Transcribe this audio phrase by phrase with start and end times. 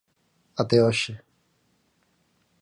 [0.61, 1.13] Até hoxe.